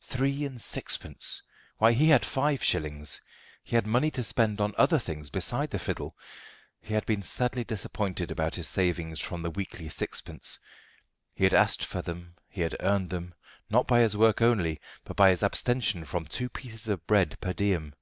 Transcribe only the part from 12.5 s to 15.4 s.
had earned them, not by his work only, but by